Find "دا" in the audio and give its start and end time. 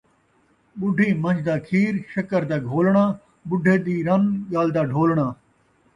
1.47-1.55, 2.51-2.57, 4.75-4.83